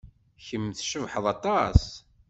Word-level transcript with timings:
Kemm 0.45 0.65
tcebḥeḍ 0.71 1.25
aṭas. 1.33 1.81